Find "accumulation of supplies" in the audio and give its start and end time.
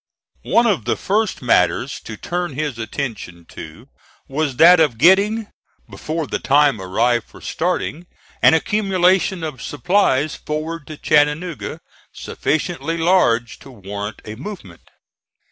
8.55-10.35